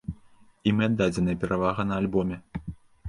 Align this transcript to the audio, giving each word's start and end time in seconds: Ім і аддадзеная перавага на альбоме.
Ім 0.71 0.79
і 0.83 0.85
аддадзеная 0.87 1.35
перавага 1.43 1.81
на 1.91 2.01
альбоме. 2.05 2.41